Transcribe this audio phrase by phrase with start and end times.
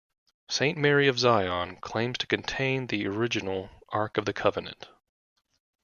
[0.49, 4.89] Saint Mary of Zion claims to contain the original Ark of the Covenant.